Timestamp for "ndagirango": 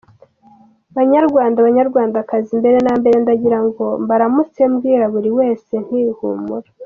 3.23-3.85